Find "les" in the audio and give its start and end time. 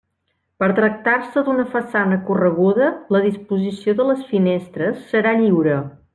4.09-4.25